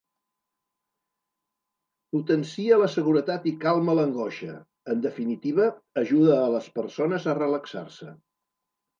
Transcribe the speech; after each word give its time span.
Potencia 2.15 2.79
la 2.83 2.87
seguretat 2.93 3.45
i 3.51 3.53
calma 3.65 3.95
l'angoixa: 3.99 4.55
en 4.93 5.03
definitiva, 5.03 5.67
ajuda 6.03 6.39
a 6.39 6.49
les 6.55 6.71
persones 6.79 7.29
a 7.35 7.37
relaxar-se. 7.41 8.15